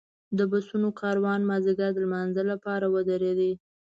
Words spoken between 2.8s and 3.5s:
ودرېد.